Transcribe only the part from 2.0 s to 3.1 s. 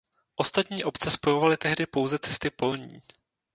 cesty polní.